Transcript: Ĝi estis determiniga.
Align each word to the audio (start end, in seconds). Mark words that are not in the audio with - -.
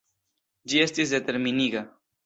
Ĝi 0.73 0.81
estis 0.87 1.15
determiniga. 1.19 1.89